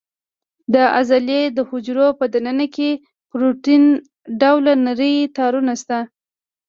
د 0.73 0.75
عضلې 0.95 1.41
د 1.57 1.59
حجرو 1.69 2.07
په 2.19 2.25
دننه 2.33 2.65
کې 2.75 2.89
پروتین 3.29 3.83
ډوله 4.41 4.73
نري 4.85 5.13
تارونه 5.37 5.73
شته. 5.81 5.99